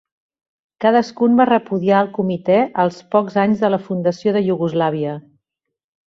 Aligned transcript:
Cadascun 0.83 1.35
va 1.41 1.45
repudiar 1.49 1.99
al 2.03 2.09
Comitè 2.17 2.55
als 2.87 2.97
pocs 3.17 3.37
anys 3.45 3.61
de 3.67 3.73
la 3.75 3.79
fundació 3.89 4.33
de 4.39 4.43
Iugoslàvia. 4.51 5.13